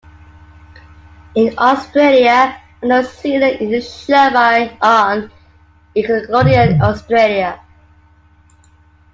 [1.35, 4.35] In Australia and New Zealand, it is shown
[4.81, 5.31] on
[5.95, 7.61] Nickelodeon Australia.